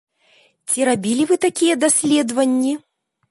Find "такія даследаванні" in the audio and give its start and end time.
1.45-2.73